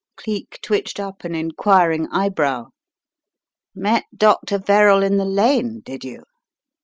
Cleek 0.17 0.57
twitched 0.63 0.99
up 0.99 1.23
an 1.23 1.35
enquiring 1.35 2.07
eyebrow. 2.07 2.69
"Met 3.75 4.05
Dr. 4.17 4.57
Verrall 4.57 5.03
in 5.03 5.17
the 5.17 5.25
lane, 5.25 5.81
did 5.85 6.03
you?" 6.03 6.23